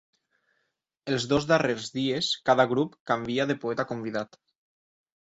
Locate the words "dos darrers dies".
1.33-2.29